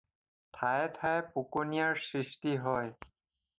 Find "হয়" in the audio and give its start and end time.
2.65-2.91